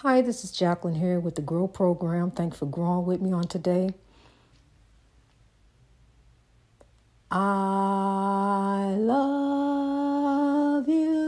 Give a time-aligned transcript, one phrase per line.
[0.00, 2.30] Hi, this is Jacqueline here with the Grow Program.
[2.30, 3.94] Thanks for growing with me on today.
[7.30, 11.26] I love you.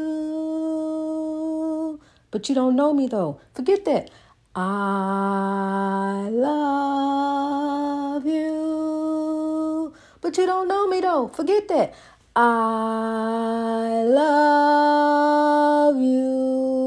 [2.31, 3.41] But you don't know me though.
[3.55, 4.11] Forget that.
[4.55, 9.95] I love you.
[10.21, 11.29] But you don't know me though.
[11.29, 11.95] Forget that.
[12.37, 16.78] I love you.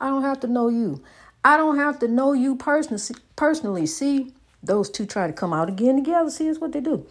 [0.00, 1.02] I don't have to know you.
[1.44, 3.02] I don't have to know you personally.
[3.36, 6.30] Personally, see, those two try to come out again together.
[6.30, 7.06] See, that's what they do.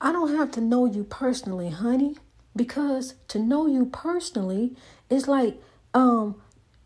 [0.00, 2.16] I don't have to know you personally, honey,
[2.54, 4.76] because to know you personally
[5.10, 5.60] is like
[5.94, 6.36] um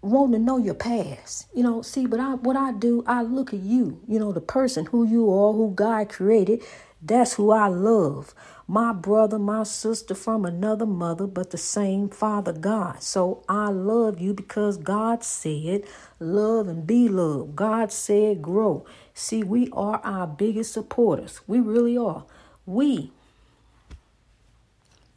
[0.01, 1.47] wanting to know your past.
[1.55, 4.41] You know, see, but I what I do, I look at you, you know, the
[4.41, 6.63] person who you are, who God created.
[7.05, 8.35] That's who I love.
[8.73, 13.03] My brother, my sister from another mother, but the same Father God.
[13.03, 15.83] So I love you because God said,
[16.19, 17.55] love and be loved.
[17.55, 18.87] God said, grow.
[19.13, 21.43] See, we are our biggest supporters.
[21.47, 22.25] We really are.
[22.65, 23.13] We,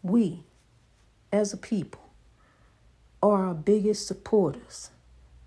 [0.03, 0.43] we
[1.31, 2.01] as a people
[3.23, 4.89] are our biggest supporters.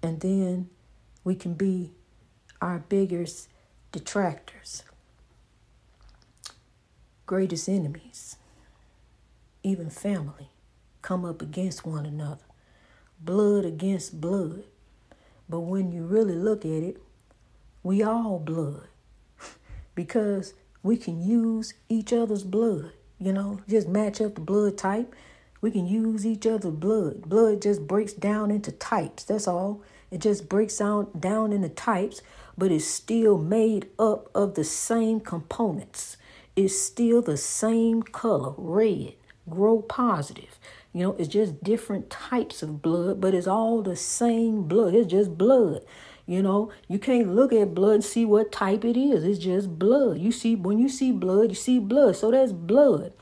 [0.02, 0.70] And then
[1.24, 1.90] we can be
[2.62, 3.50] our biggest
[3.92, 4.82] detractors,
[7.28, 8.36] greatest enemies,
[9.62, 10.48] even family
[11.02, 12.46] come up against one another,
[13.20, 14.64] blood against blood.
[15.46, 17.02] But when you really look at it,
[17.82, 18.88] we all blood
[19.94, 22.92] because we can use each other's blood.
[23.18, 25.14] You know, just match up the blood type.
[25.60, 27.28] We can use each other's blood.
[27.28, 29.24] Blood just breaks down into types.
[29.24, 29.82] That's all.
[30.10, 32.22] It just breaks down down into types,
[32.58, 36.16] but it's still made up of the same components.
[36.56, 39.14] It's still the same color, red,
[39.48, 40.58] grow positive.
[40.92, 44.94] You know, it's just different types of blood, but it's all the same blood.
[44.94, 45.82] It's just blood.
[46.26, 49.22] You know, you can't look at blood and see what type it is.
[49.22, 50.18] It's just blood.
[50.18, 52.16] You see, when you see blood, you see blood.
[52.16, 53.12] So that's blood.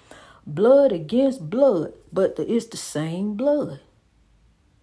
[0.46, 3.80] Blood against blood, but it's the same blood.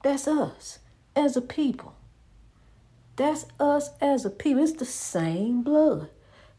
[0.04, 0.80] That's us
[1.16, 1.96] as a people.
[3.16, 4.64] That's us as a people.
[4.64, 6.10] It's the same blood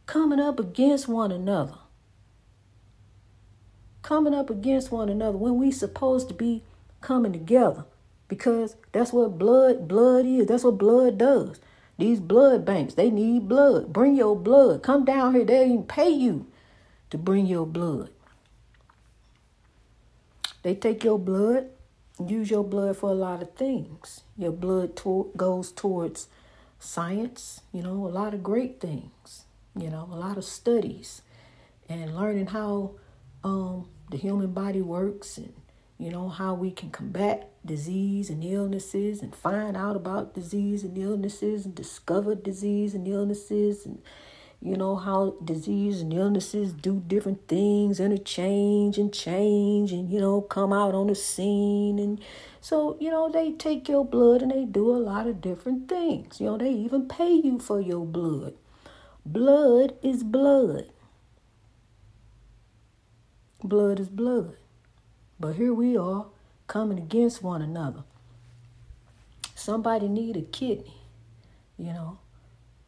[0.06, 1.78] coming up against one another.
[4.02, 6.62] Coming up against one another when we supposed to be
[7.00, 7.84] coming together
[8.28, 10.46] because that's what blood blood is.
[10.46, 11.58] That's what blood does.
[11.98, 13.92] These blood banks, they need blood.
[13.92, 14.82] Bring your blood.
[14.82, 15.44] Come down here.
[15.44, 16.46] They even pay you
[17.10, 18.10] to bring your blood.
[20.62, 21.68] They take your blood,
[22.26, 24.22] use your blood for a lot of things.
[24.36, 26.26] Your blood to- goes towards
[26.84, 29.44] science, you know, a lot of great things,
[29.76, 31.22] you know, a lot of studies
[31.88, 32.92] and learning how
[33.42, 35.52] um, the human body works and
[35.98, 40.98] you know, how we can combat disease and illnesses and find out about disease and
[40.98, 44.02] illnesses and discover disease and illnesses and
[44.64, 50.40] you know how disease and illnesses do different things interchange and change and you know
[50.40, 52.20] come out on the scene and
[52.60, 56.40] so you know they take your blood and they do a lot of different things
[56.40, 58.54] you know they even pay you for your blood
[59.24, 60.86] blood is blood
[63.62, 64.56] blood is blood
[65.38, 66.26] but here we are
[66.66, 68.04] coming against one another.
[69.54, 70.96] Somebody need a kidney,
[71.76, 72.18] you know.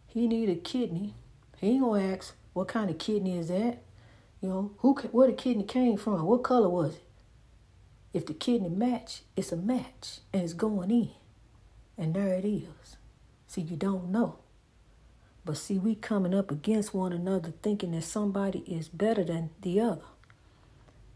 [0.07, 1.15] He need a kidney.
[1.61, 3.79] He ain't gonna ask what kind of kidney is that.
[4.41, 6.25] You know, who where the kidney came from?
[6.25, 7.03] What color was it?
[8.13, 11.11] If the kidney match, it's a match and it's going in.
[11.99, 12.97] And there it is.
[13.47, 14.37] See, you don't know.
[15.45, 19.81] But see, we coming up against one another thinking that somebody is better than the
[19.81, 20.03] other.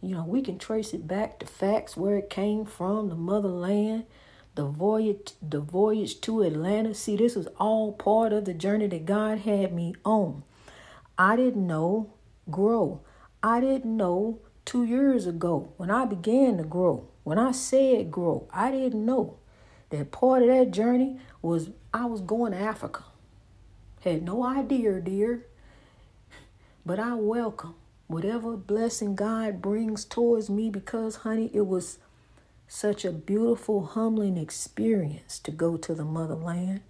[0.01, 4.05] You know, we can trace it back to facts where it came from, the motherland,
[4.55, 6.95] the voyage, the voyage to Atlanta.
[6.95, 10.43] See, this was all part of the journey that God had me on.
[11.19, 12.15] I didn't know
[12.51, 13.01] grow.
[13.43, 17.09] I didn't know two years ago when I began to grow.
[17.23, 19.39] When I said grow, I didn't know
[19.91, 23.05] that part of that journey was I was going to Africa.
[24.03, 25.47] Had no idea, dear.
[26.87, 27.75] But I welcome
[28.07, 31.99] whatever blessing God brings towards me because, honey, it was
[32.73, 36.81] such a beautiful, humbling experience to go to the motherland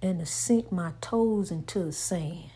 [0.00, 2.52] and to sink my toes into the sand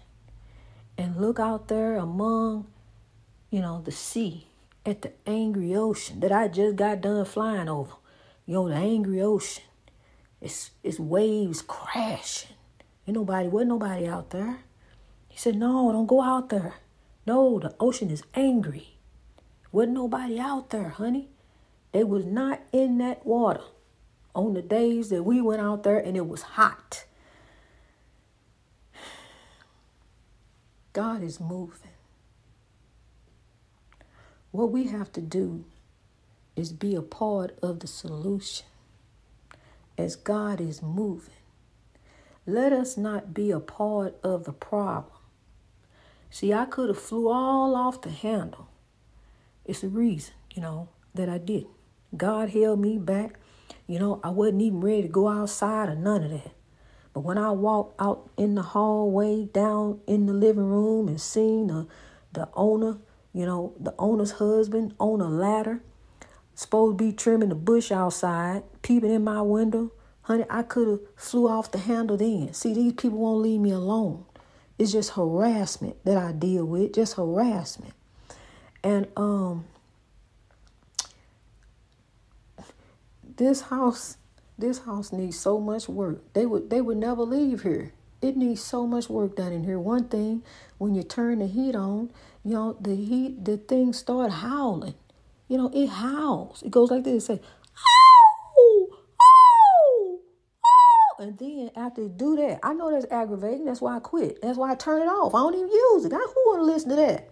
[0.96, 2.64] and look out there among,
[3.50, 4.46] you know, the sea
[4.86, 7.94] at the angry ocean that I just got done flying over.
[8.46, 9.64] You know, the angry ocean.
[10.40, 12.54] It's it's waves crashing.
[13.08, 14.60] Ain't nobody, wasn't nobody out there.
[15.26, 16.74] He said, No, don't go out there.
[17.26, 18.90] No, the ocean is angry.
[19.72, 21.30] Wasn't nobody out there, honey.
[21.92, 23.64] They was not in that water
[24.34, 27.04] on the days that we went out there and it was hot.
[30.92, 31.90] God is moving.
[34.50, 35.64] What we have to do
[36.56, 38.66] is be a part of the solution
[39.96, 41.34] as God is moving.
[42.46, 45.12] Let us not be a part of the problem.
[46.30, 48.68] See, I could have flew all off the handle.
[49.64, 51.77] It's a reason, you know, that I didn't.
[52.16, 53.38] God held me back.
[53.86, 56.52] You know, I wasn't even ready to go outside or none of that.
[57.12, 61.68] But when I walked out in the hallway, down in the living room, and seen
[61.68, 61.86] the,
[62.32, 62.98] the owner,
[63.32, 65.82] you know, the owner's husband on a ladder,
[66.54, 71.00] supposed to be trimming the bush outside, peeping in my window, honey, I could have
[71.16, 72.52] flew off the handle then.
[72.52, 74.24] See, these people won't leave me alone.
[74.78, 77.94] It's just harassment that I deal with, just harassment.
[78.84, 79.64] And um
[83.38, 84.18] this house
[84.58, 86.20] this house needs so much work.
[86.34, 87.92] They would they would never leave here.
[88.20, 89.78] It needs so much work done in here.
[89.78, 90.42] One thing,
[90.78, 92.10] when you turn the heat on,
[92.44, 94.94] you know, the heat the thing start howling.
[95.46, 96.62] You know, it howls.
[96.64, 97.40] It goes like this, say,
[98.58, 98.88] oh,
[99.22, 100.20] oh,
[100.64, 101.14] oh.
[101.20, 103.64] And then after they do that, I know that's aggravating.
[103.64, 104.42] That's why I quit.
[104.42, 105.34] That's why I turn it off.
[105.34, 106.12] I don't even use it.
[106.12, 107.30] I who wanna listen to that?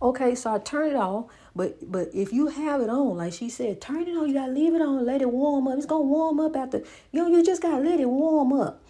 [0.00, 1.26] Okay, so I turn it off.
[1.56, 4.28] But but if you have it on, like she said, turn it on.
[4.28, 5.76] You gotta leave it on, let it warm up.
[5.76, 6.78] It's gonna warm up after.
[7.10, 8.82] You know, you just gotta let it warm up.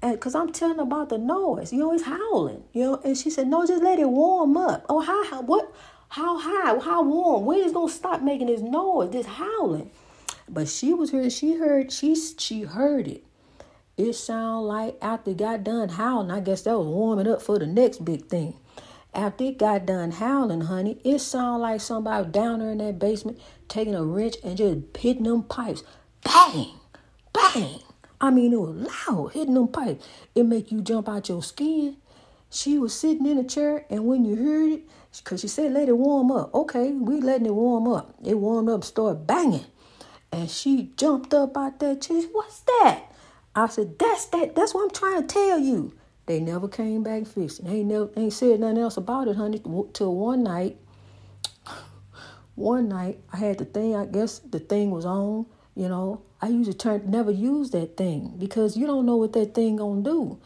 [0.00, 1.72] And cause I'm telling about the noise.
[1.72, 2.64] You know, it's howling.
[2.72, 4.86] You know, and she said, no, just let it warm up.
[4.88, 5.74] Oh, how, how what?
[6.08, 6.78] How high?
[6.78, 7.44] How warm?
[7.44, 9.10] When is gonna stop making this noise?
[9.10, 9.90] This howling.
[10.48, 11.28] But she was here.
[11.28, 11.92] She heard.
[11.92, 13.24] She she heard it.
[13.96, 16.30] It sounded like after got done howling.
[16.30, 18.54] I guess that was warming up for the next big thing.
[19.14, 23.40] After it got done howling, honey, it sounded like somebody down there in that basement
[23.68, 25.84] taking a wrench and just hitting them pipes.
[26.24, 26.70] Bang!
[27.32, 27.78] Bang!
[28.20, 30.04] I mean, it was loud, hitting them pipes.
[30.34, 31.96] It make you jump out your skin.
[32.50, 34.82] She was sitting in a chair, and when you heard it,
[35.18, 36.52] because she said, let it warm up.
[36.52, 38.14] Okay, we letting it warm up.
[38.24, 39.66] It warmed up, started banging.
[40.32, 42.22] And she jumped up out that chair.
[42.32, 43.04] What's that?
[43.54, 44.56] I said, that's that.
[44.56, 45.92] That's what I'm trying to tell you.
[46.26, 47.64] They never came back fixed.
[47.64, 49.60] They ain't never ain't said nothing else about it, honey.
[49.92, 50.78] Till one night,
[52.54, 53.94] one night I had the thing.
[53.94, 55.46] I guess the thing was on.
[55.76, 59.54] You know, I usually turn never use that thing because you don't know what that
[59.54, 60.38] thing gonna do,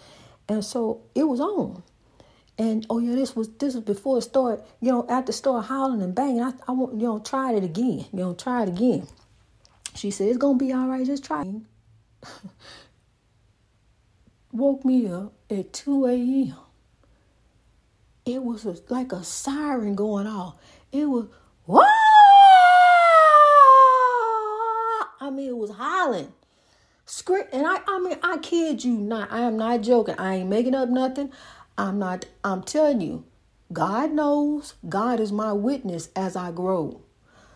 [0.48, 1.82] and so it was on.
[2.56, 4.64] And oh yeah, this was this was before it started.
[4.80, 7.62] You know, after it started howling and banging, I I want you know try it
[7.62, 8.06] again.
[8.12, 9.06] You know, try it again.
[9.94, 11.06] She said it's gonna be all right.
[11.06, 11.44] Just try.
[14.52, 16.54] woke me up at 2 a.m.
[18.24, 20.56] It was a, like a siren going off.
[20.92, 21.26] It was,
[21.66, 21.82] whoa!
[25.20, 26.32] I mean, it was hollering.
[27.06, 29.32] Scream, and I, I mean, I kid you not.
[29.32, 30.14] I am not joking.
[30.18, 31.32] I ain't making up nothing.
[31.78, 33.24] I'm not, I'm telling you,
[33.72, 34.74] God knows.
[34.88, 37.00] God is my witness as I grow.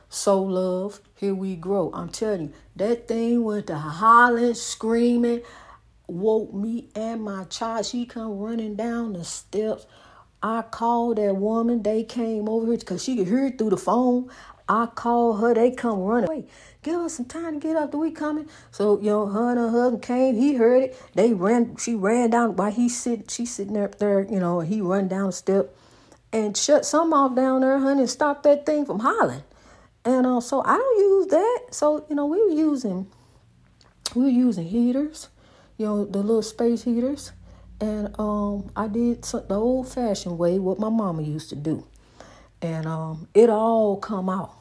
[0.08, 1.90] So, love, here we grow.
[1.92, 5.42] I'm telling you, that thing went to hollering, screaming
[6.12, 7.86] woke me and my child.
[7.86, 9.86] She come running down the steps.
[10.42, 11.82] I called that woman.
[11.82, 14.28] They came over here because she could hear it through the phone.
[14.68, 15.54] I called her.
[15.54, 16.28] They come running.
[16.28, 16.48] Wait,
[16.82, 17.92] give us some time to get up.
[17.92, 18.48] Do we coming?
[18.70, 20.34] So you know, her and her husband came.
[20.34, 21.02] He heard it.
[21.14, 21.76] They ran.
[21.76, 23.30] She ran down while he sit.
[23.30, 24.22] She sitting there up there.
[24.22, 25.74] You know, he run down the step
[26.32, 29.42] and shut some off down there, honey, and stop that thing from hollering.
[30.04, 31.60] And uh, so I don't use that.
[31.70, 33.08] So you know, we were using
[34.14, 35.28] we were using heaters
[35.82, 37.32] you know, the little space heaters.
[37.80, 41.84] And um, I did the old fashioned way, what my mama used to do.
[42.60, 44.54] And um, it all come out,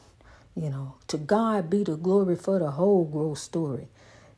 [0.56, 0.96] you know.
[1.06, 3.86] To God be the glory for the whole growth story.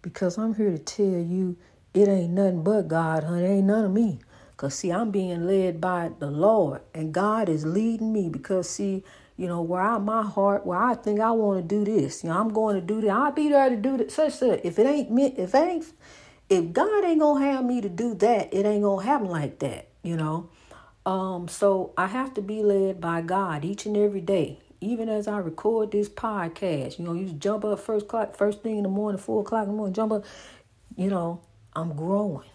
[0.03, 1.57] Because I'm here to tell you,
[1.95, 3.45] it ain't nothing but God, honey.
[3.45, 4.19] It ain't none of me.
[4.51, 6.83] Because, see, I'm being led by the Lord.
[6.95, 8.29] And God is leading me.
[8.29, 9.03] Because, see,
[9.39, 12.29] you know, where I my heart, where I think I want to do this, you
[12.29, 13.09] know, I'm going to do that.
[13.09, 14.13] I'll be there to do that.
[14.13, 15.87] Such that if it ain't me, if it ain't
[16.55, 19.89] if God ain't gonna have me to do that, it ain't gonna happen like that,
[20.03, 20.51] you know.
[21.05, 24.61] Um, so I have to be led by God each and every day.
[24.81, 28.77] Even as I record this podcast, you know, you jump up first clock, first thing
[28.77, 30.25] in the morning, four o'clock in the morning, jump up.
[30.97, 31.41] You know,
[31.75, 32.49] I'm growing.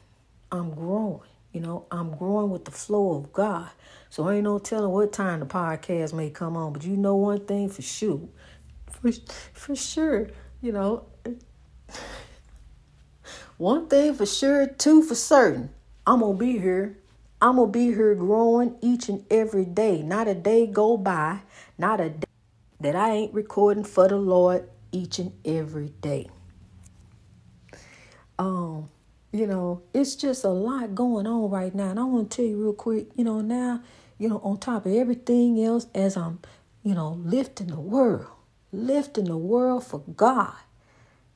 [0.51, 1.21] I'm growing.
[1.51, 3.69] You know, I'm growing with the flow of God.
[4.09, 6.73] So ain't no telling what time the podcast may come on.
[6.73, 8.29] But you know one thing for sure,
[8.89, 9.11] for
[9.53, 10.29] for sure,
[10.61, 11.05] you know.
[13.59, 15.71] One thing for sure, two for certain.
[16.07, 16.97] I'm going to be here.
[17.41, 20.01] I'm going to be here growing each and every day.
[20.01, 21.39] Not a day go by,
[21.77, 22.29] not a day
[22.79, 26.29] that I ain't recording for the Lord each and every day.
[28.39, 28.87] Um,
[29.33, 31.89] you know, it's just a lot going on right now.
[31.89, 33.83] And I want to tell you real quick, you know, now,
[34.17, 36.39] you know, on top of everything else, as I'm,
[36.81, 38.27] you know, lifting the world,
[38.71, 40.53] lifting the world for God.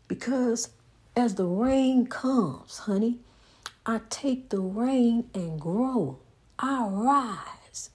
[0.07, 0.69] Because
[1.15, 3.19] as the rain comes, honey,
[3.85, 6.19] I take the rain and grow.
[6.57, 7.89] I rise.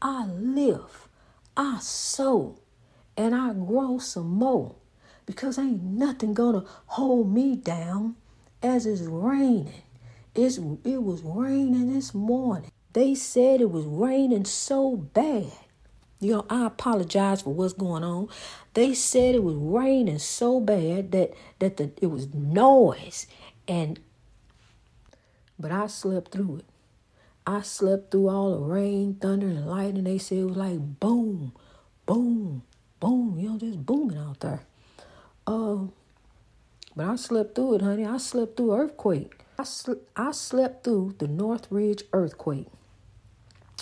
[0.00, 1.08] I live.
[1.56, 2.58] I sow.
[3.16, 4.74] And I grow some more.
[5.26, 8.16] Because ain't nothing gonna hold me down
[8.62, 9.82] as it's raining.
[10.34, 12.70] It's, it was raining this morning.
[12.92, 15.52] They said it was raining so bad.
[16.24, 18.28] You know, I apologize for what's going on.
[18.72, 23.26] They said it was raining so bad that that the, it was noise
[23.68, 24.00] and
[25.58, 26.64] but I slept through it.
[27.46, 30.04] I slept through all the rain, thunder, and lightning.
[30.04, 31.52] They said it was like boom,
[32.06, 32.62] boom,
[33.00, 34.62] boom, you know, just booming out there.
[35.46, 35.92] Um,
[36.96, 38.06] but I slept through it, honey.
[38.06, 39.40] I slept through earthquake.
[39.58, 42.68] I sl- I slept through the Northridge earthquake.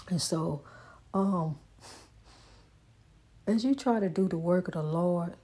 [0.09, 0.63] And so,
[1.15, 1.59] um,
[3.47, 5.35] as you try to do the work of the Lord,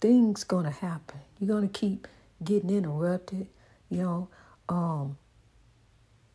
[0.00, 1.20] things gonna happen.
[1.38, 2.06] You're gonna keep
[2.42, 3.48] getting interrupted.
[3.88, 4.28] You know,
[4.68, 5.18] um,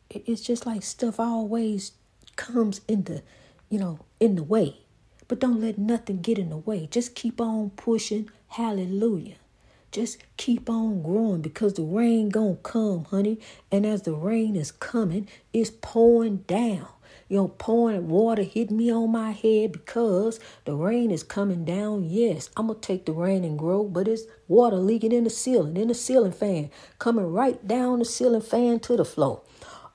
[0.09, 1.93] it, it's just like stuff always
[2.35, 3.23] comes in the,
[3.69, 4.77] you know, in the way.
[5.27, 6.87] But don't let nothing get in the way.
[6.91, 8.29] Just keep on pushing.
[8.49, 9.35] Hallelujah.
[9.91, 13.39] Just keep on growing because the rain gonna come, honey.
[13.71, 16.87] And as the rain is coming, it's pouring down.
[17.29, 22.03] You know, pouring water hit me on my head because the rain is coming down.
[22.05, 25.77] Yes, I'm gonna take the rain and grow, but it's water leaking in the ceiling,
[25.77, 29.41] in the ceiling fan, coming right down the ceiling fan to the floor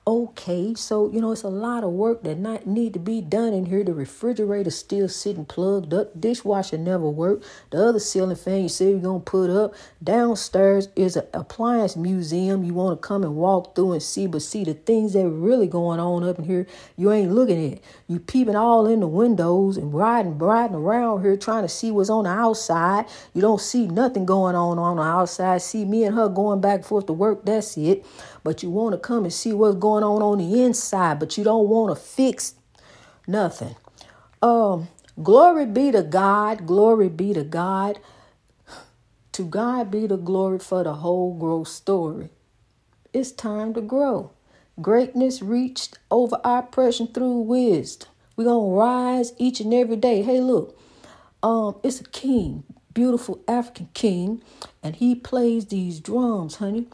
[0.09, 0.73] okay.
[0.73, 3.67] So, you know, it's a lot of work that not need to be done in
[3.67, 3.83] here.
[3.83, 6.19] The refrigerator still sitting plugged up.
[6.19, 7.45] Dishwasher never worked.
[7.69, 9.75] The other ceiling fan you say you're going to put up.
[10.03, 14.25] Downstairs is an appliance museum you want to come and walk through and see.
[14.25, 16.65] But see, the things that really going on up in here,
[16.97, 17.79] you ain't looking at.
[18.07, 22.09] You peeping all in the windows and riding, riding around here trying to see what's
[22.09, 23.05] on the outside.
[23.33, 25.61] You don't see nothing going on on the outside.
[25.61, 27.45] See me and her going back and forth to work.
[27.45, 28.03] That's it
[28.43, 31.43] but you want to come and see what's going on on the inside, but you
[31.43, 32.55] don't want to fix
[33.27, 33.75] nothing.
[34.41, 34.87] Um,
[35.21, 36.65] glory be to God.
[36.65, 37.99] Glory be to God.
[39.33, 42.29] To God be the glory for the whole growth story.
[43.13, 44.31] It's time to grow.
[44.81, 48.09] Greatness reached over oppression through wisdom.
[48.35, 50.21] We're gonna rise each and every day.
[50.21, 50.79] Hey, look,
[51.43, 54.41] um, it's a king, beautiful African king,
[54.81, 56.87] and he plays these drums, honey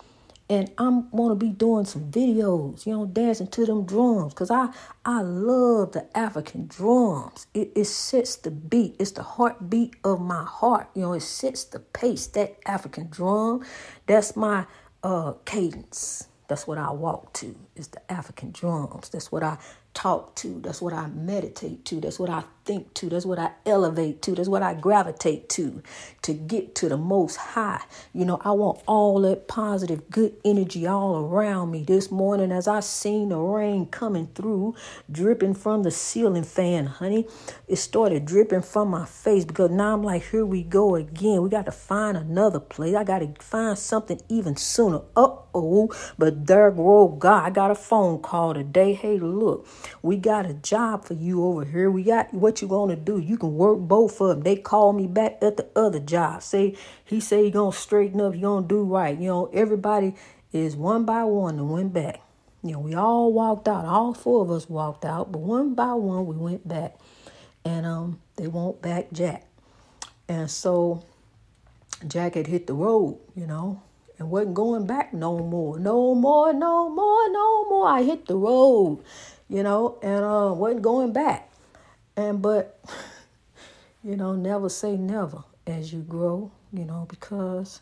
[0.49, 4.69] and I'm to be doing some videos, you know, dancing to them drums, cause I
[5.03, 7.47] I love the African drums.
[7.53, 8.95] It it sets the beat.
[8.99, 10.89] It's the heartbeat of my heart.
[10.93, 12.27] You know, it sets the pace.
[12.27, 13.65] That African drum,
[14.05, 14.65] that's my
[15.03, 16.27] uh cadence.
[16.47, 17.55] That's what I walk to.
[17.75, 19.09] Is the African drums.
[19.09, 19.57] That's what I
[19.95, 20.61] talk to.
[20.61, 21.99] That's what I meditate to.
[21.99, 23.09] That's what I think to.
[23.09, 24.35] That's what I elevate to.
[24.35, 25.83] That's what I gravitate to
[26.23, 27.81] to get to the most high.
[28.13, 31.83] You know, I want all that positive, good energy all around me.
[31.83, 34.75] This morning, as I seen the rain coming through,
[35.11, 37.27] dripping from the ceiling fan, honey,
[37.67, 41.41] it started dripping from my face because now I'm like, here we go again.
[41.43, 42.95] We got to find another place.
[42.95, 45.01] I got to find something even sooner.
[45.15, 47.43] Uh oh, but there go God.
[47.45, 48.93] I got a phone call today.
[48.93, 49.67] Hey, look,
[50.01, 51.91] we got a job for you over here.
[51.91, 53.17] We got what you gonna do.
[53.19, 54.41] You can work both of them.
[54.41, 56.43] They call me back at the other job.
[56.43, 58.33] Say he say he gonna straighten up.
[58.33, 59.17] He gonna do right.
[59.17, 60.15] You know, everybody
[60.51, 62.21] is one by one and went back.
[62.63, 63.85] You know, we all walked out.
[63.85, 66.95] All four of us walked out, but one by one we went back,
[67.63, 69.45] and um, they won't back Jack.
[70.27, 71.03] And so
[72.07, 73.19] Jack had hit the road.
[73.35, 73.81] You know,
[74.17, 77.87] and wasn't going back no more, no more, no more, no more.
[77.87, 79.03] I hit the road,
[79.49, 81.51] you know, and uh, wasn't going back.
[82.17, 82.79] And but,
[84.03, 87.81] you know, never say never as you grow, you know, because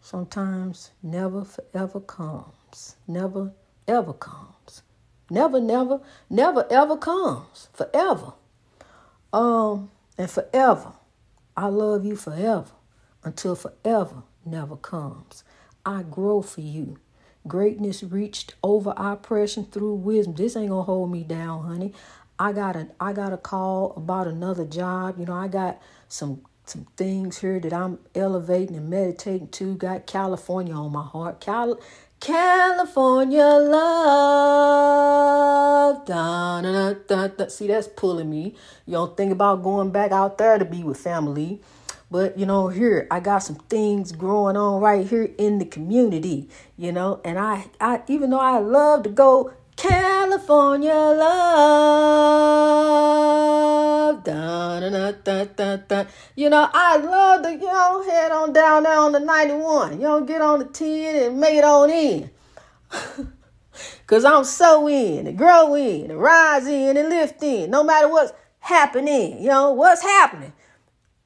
[0.00, 3.52] sometimes never forever comes, never
[3.86, 4.82] ever comes,
[5.30, 6.00] never, never,
[6.30, 8.32] never ever comes, forever.
[9.32, 10.92] Um, and forever,
[11.56, 12.70] I love you forever
[13.22, 15.44] until forever never comes.
[15.84, 16.98] I grow for you.
[17.46, 20.34] Greatness reached over oppression through wisdom.
[20.34, 21.92] This ain't gonna hold me down, honey.
[22.38, 25.18] I got a I got a call about another job.
[25.18, 29.74] You know, I got some some things here that I'm elevating and meditating to.
[29.74, 31.40] Got California on my heart.
[31.40, 31.80] Cal-
[32.20, 33.86] California love.
[36.06, 38.54] Da, da, da, da, See, that's pulling me.
[38.84, 41.60] You don't think about going back out there to be with family.
[42.10, 46.48] But you know, here I got some things growing on right here in the community,
[46.76, 51.75] you know, and I, I even though I love to go California love.
[55.88, 56.04] Da.
[56.34, 59.92] You know, I love to, you know, head on down there on the 91.
[59.94, 62.30] You know, get on the 10 and make it on in.
[64.00, 68.08] Because I'm so in and grow in and rise in and lift in, no matter
[68.08, 69.42] what's happening.
[69.42, 70.52] You know, what's happening?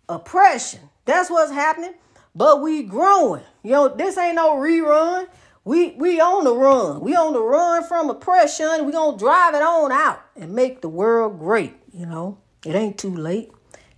[0.08, 0.80] Oppression.
[1.04, 1.94] That's what's happening.
[2.34, 3.42] But we growing.
[3.62, 5.28] You know, this ain't no rerun.
[5.64, 7.00] We we on the run.
[7.00, 8.86] We on the run from oppression.
[8.86, 11.74] We gonna drive it on out and make the world great.
[11.92, 13.50] You know, it ain't too late.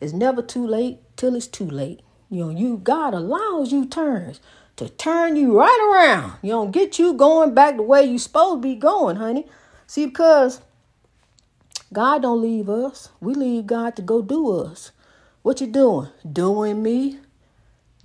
[0.02, 2.00] It's never too late till it's too late.
[2.28, 4.40] You know, you God allows you turns
[4.76, 6.38] to turn you right around.
[6.42, 9.46] You know, get you going back the way you supposed to be going, honey.
[9.86, 10.60] See, because
[11.92, 13.10] God don't leave us.
[13.20, 14.90] We leave God to go do us.
[15.42, 16.08] What you doing?
[16.30, 17.18] Doing me?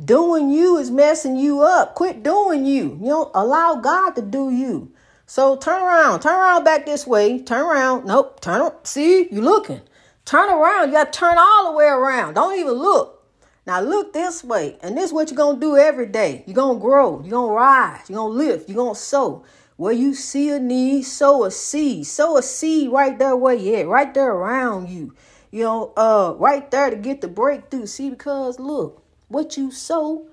[0.04, 1.96] Doing you is messing you up.
[1.96, 3.00] Quit doing you.
[3.01, 4.92] You know, allow God to do you.
[5.25, 6.20] So turn around.
[6.20, 7.42] Turn around back this way.
[7.42, 8.06] Turn around.
[8.06, 8.39] Nope.
[8.42, 8.86] Turn up.
[8.86, 9.82] See, you looking.
[10.27, 10.89] Turn around.
[10.89, 12.34] You got to turn all the way around.
[12.34, 13.25] Don't even look.
[13.65, 14.77] Now look this way.
[14.81, 16.43] And this is what you're going to do every day.
[16.46, 17.22] You're going to grow.
[17.22, 18.10] You're going to rise.
[18.10, 18.67] You're going to lift.
[18.67, 19.46] You're going to sow.
[19.77, 22.07] Where you see a need, sow a seed.
[22.07, 23.88] Sow a seed right there where you at.
[23.88, 25.15] Right there around you.
[25.50, 27.86] You know, uh, right there to get the breakthrough.
[27.86, 29.01] See, because look.
[29.29, 30.27] What you sow,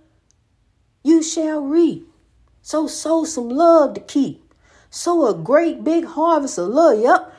[1.05, 2.09] you shall reap.
[2.63, 4.53] So sow some love to keep.
[4.91, 6.99] Sow a great big harvest of love.
[6.99, 7.34] Yep.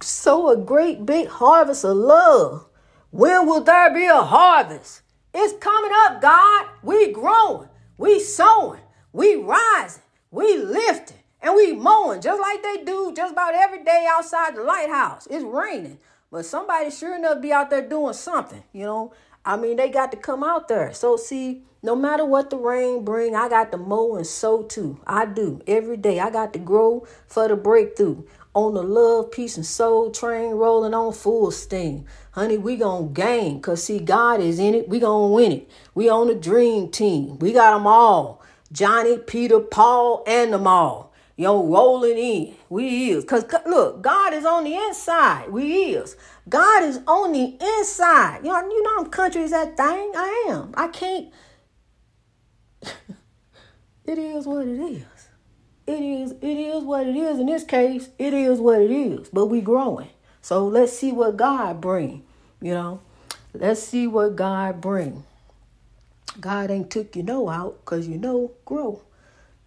[0.00, 2.66] Sow a great big harvest of love.
[3.10, 5.02] When will there be a harvest?
[5.34, 6.66] It's coming up, God.
[6.82, 7.68] We growing.
[7.98, 8.80] We sowing.
[9.12, 10.02] We rising.
[10.30, 11.18] We lifting.
[11.42, 15.28] And we mowing just like they do just about every day outside the lighthouse.
[15.30, 15.98] It's raining.
[16.30, 19.12] But somebody sure enough be out there doing something, you know.
[19.44, 20.94] I mean, they got to come out there.
[20.94, 24.98] So see, no matter what the rain bring, I got to mow and sow too.
[25.06, 26.18] I do every day.
[26.18, 28.22] I got to grow for the breakthrough
[28.54, 32.04] on the love, peace, and soul train rolling on full steam.
[32.32, 33.60] Honey, we gonna gain.
[33.60, 34.88] Cause see, God is in it.
[34.88, 35.70] We gonna win it.
[35.94, 37.38] We on the dream team.
[37.38, 38.42] We got them all.
[38.72, 41.12] Johnny, Peter, Paul, and them all.
[41.36, 42.54] Yo, rolling in.
[42.68, 43.24] We is.
[43.24, 45.50] Because look, God is on the inside.
[45.50, 46.16] We is.
[46.48, 48.40] God is on the inside.
[48.44, 50.12] You know, you know I'm country is that thing.
[50.14, 50.72] I am.
[50.76, 51.32] I can't.
[54.04, 55.13] it is what it is.
[55.86, 57.38] It is, it is what it is.
[57.38, 59.28] In this case, it is what it is.
[59.28, 60.08] But we growing.
[60.40, 62.24] So let's see what God bring.
[62.60, 63.00] You know.
[63.56, 65.22] Let's see what God bring.
[66.40, 69.02] God ain't took you know out because you know grow.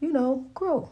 [0.01, 0.91] You know, grow.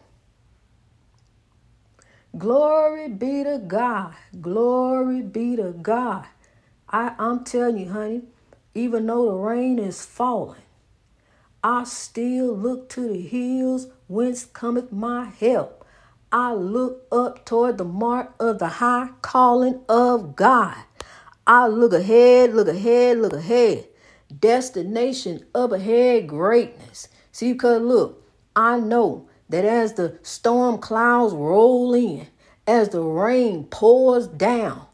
[2.37, 4.13] Glory be to God.
[4.39, 6.25] Glory be to God.
[6.89, 8.21] I, I'm telling you, honey,
[8.73, 10.61] even though the rain is falling,
[11.63, 15.85] I still look to the hills whence cometh my help.
[16.31, 20.75] I look up toward the mark of the high calling of God.
[21.47, 23.87] I look ahead, look ahead, look ahead.
[24.39, 27.07] Destination up ahead, greatness.
[27.31, 28.23] See, because look,
[28.55, 32.27] I know that as the storm clouds roll in,
[32.67, 34.87] as the rain pours down,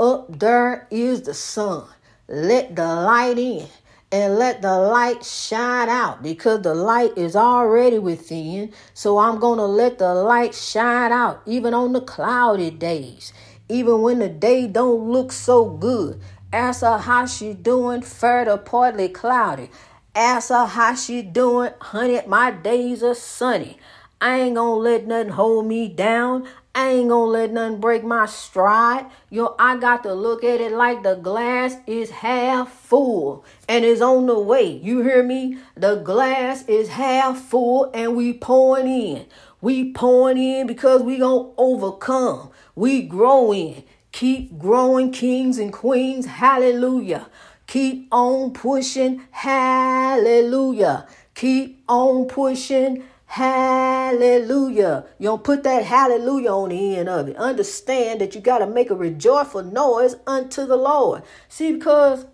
[0.00, 1.86] up there is the sun.
[2.26, 3.66] Let the light in
[4.10, 8.72] and let the light shine out because the light is already within.
[8.94, 13.32] So I'm going to let the light shine out even on the cloudy days,
[13.68, 16.20] even when the day don't look so good.
[16.52, 19.70] Ask her how she doing, to partly cloudy.
[20.14, 23.78] Ask her how she doing, honey, my days are sunny.
[24.20, 26.48] I ain't gonna let nothing hold me down.
[26.78, 29.06] Ain't gonna let nothing break my stride.
[29.30, 34.00] Yo, I got to look at it like the glass is half full and is
[34.00, 34.70] on the way.
[34.76, 35.58] You hear me?
[35.74, 39.26] The glass is half full and we pouring in.
[39.60, 42.50] We pouring in because we gonna overcome.
[42.76, 43.82] We growing.
[44.12, 46.26] Keep growing, kings and queens.
[46.26, 47.26] Hallelujah.
[47.66, 49.24] Keep on pushing.
[49.32, 51.08] Hallelujah.
[51.34, 53.02] Keep on pushing.
[53.28, 55.04] Hallelujah.
[55.18, 57.36] You don't put that hallelujah on the end of it.
[57.36, 61.22] Understand that you got to make a rejoiceful noise unto the Lord.
[61.46, 62.24] See, because,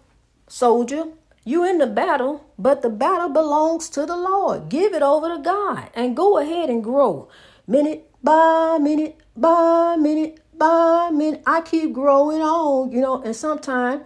[0.46, 1.06] soldier,
[1.44, 4.68] you in the battle, but the battle belongs to the Lord.
[4.68, 7.28] Give it over to God and go ahead and grow.
[7.66, 11.42] Minute by minute by minute by minute.
[11.44, 14.02] I keep growing on, you know, and sometimes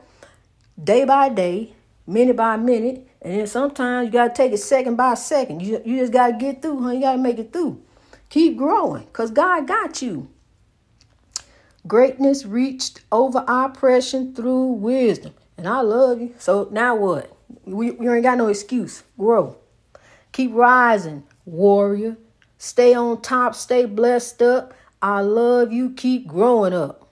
[0.83, 1.75] day by day,
[2.07, 5.61] minute by minute, and then sometimes you gotta take it second by second.
[5.63, 6.91] You, you just gotta get through, huh?
[6.91, 7.83] You gotta make it through.
[8.29, 10.29] Keep growing, because God got you.
[11.87, 15.33] Greatness reached over oppression through wisdom.
[15.57, 16.35] And I love you.
[16.39, 17.35] So now what?
[17.65, 19.03] We, you ain't got no excuse.
[19.19, 19.57] Grow.
[20.33, 22.17] Keep rising, warrior.
[22.59, 23.55] Stay on top.
[23.55, 24.75] Stay blessed up.
[25.01, 25.91] I love you.
[25.91, 27.08] Keep growing up.